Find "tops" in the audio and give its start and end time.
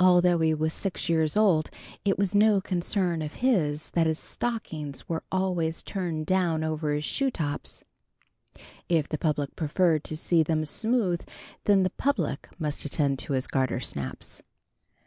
7.30-7.84